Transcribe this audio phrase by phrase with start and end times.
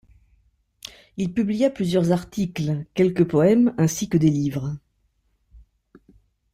[1.17, 4.75] Il publia plusieurs articles, quelques poèmes ainsi que des livres.